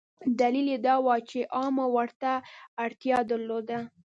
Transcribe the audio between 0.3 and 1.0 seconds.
دلیل یې دا